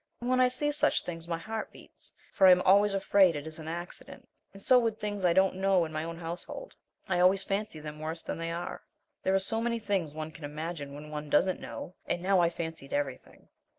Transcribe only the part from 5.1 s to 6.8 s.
I don't know in my own household.